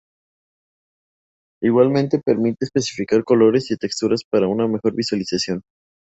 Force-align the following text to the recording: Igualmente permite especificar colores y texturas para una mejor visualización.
Igualmente 1.61 2.17
permite 2.25 2.65
especificar 2.65 3.23
colores 3.23 3.69
y 3.69 3.77
texturas 3.77 4.23
para 4.23 4.47
una 4.47 4.67
mejor 4.67 4.95
visualización. 4.95 5.61